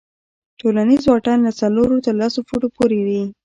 ټولنیز 0.59 1.03
واټن 1.05 1.37
له 1.43 1.51
څلورو 1.59 2.03
تر 2.05 2.13
لسو 2.21 2.39
فوټو 2.47 2.67
پورې 2.75 2.99
وي. 3.05 3.21